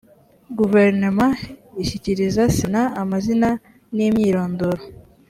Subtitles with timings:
[0.57, 1.25] guverinoma
[1.81, 3.49] ishyikiriza sena amazina
[3.95, 4.81] n ‘imyirondoro.